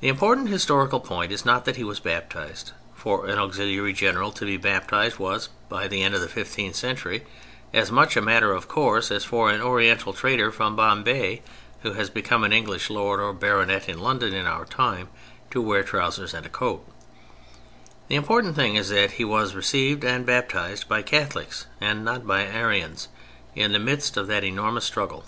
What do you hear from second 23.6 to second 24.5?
the midst of that